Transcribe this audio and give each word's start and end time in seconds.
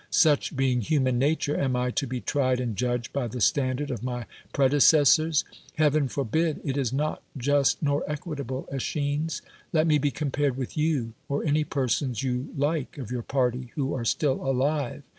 Such 0.09 0.55
being 0.55 0.81
human 0.81 1.19
nature, 1.19 1.55
am 1.55 1.75
I 1.75 1.91
to 1.91 2.07
be 2.07 2.19
tried 2.21 2.59
and 2.59 2.75
judged 2.75 3.13
by 3.13 3.27
the 3.27 3.39
standard 3.39 3.91
of 3.91 4.01
my 4.01 4.25
predecessors? 4.51 5.45
Heaven 5.75 6.07
for 6.07 6.25
bid 6.25 6.57
I 6.65 6.69
It 6.69 6.77
is 6.77 6.91
not 6.91 7.21
j 7.37 7.51
ust 7.51 7.83
nor 7.83 8.03
equitable, 8.11 8.67
y^Zschines. 8.73 9.41
Let 9.71 9.87
nve 9.87 10.01
be 10.01 10.09
compared 10.09 10.57
with 10.57 10.75
you, 10.75 11.13
or 11.29 11.43
any 11.43 11.63
persons 11.63 12.23
you 12.23 12.49
Hke 12.57 12.97
of 12.97 13.11
your 13.11 13.21
party 13.21 13.73
who 13.75 13.93
are 13.93 14.03
still 14.03 14.43
alive. 14.43 15.03